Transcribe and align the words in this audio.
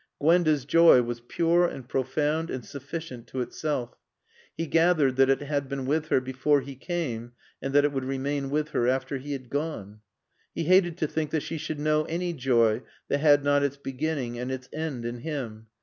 Gwenda's 0.19 0.65
joy 0.65 1.03
was 1.03 1.19
pure 1.21 1.67
and 1.67 1.87
profound 1.87 2.49
and 2.49 2.65
sufficient 2.65 3.27
to 3.27 3.41
itself. 3.41 3.93
He 4.57 4.65
gathered 4.65 5.15
that 5.17 5.29
it 5.29 5.41
had 5.41 5.69
been 5.69 5.85
with 5.85 6.07
her 6.07 6.19
before 6.19 6.61
he 6.61 6.73
came 6.75 7.33
and 7.61 7.71
that 7.75 7.85
it 7.85 7.91
would 7.91 8.05
remain 8.05 8.49
with 8.49 8.69
her 8.69 8.87
after 8.87 9.19
he 9.19 9.33
had 9.33 9.51
gone. 9.51 10.01
He 10.55 10.63
hated 10.63 10.97
to 10.97 11.07
think 11.07 11.29
that 11.29 11.43
she 11.43 11.59
should 11.59 11.79
know 11.79 12.05
any 12.05 12.33
joy 12.33 12.81
that 13.09 13.19
had 13.19 13.43
not 13.43 13.61
its 13.61 13.77
beginning 13.77 14.39
and 14.39 14.51
its 14.51 14.67
end 14.73 15.05
in 15.05 15.19
him. 15.19 15.67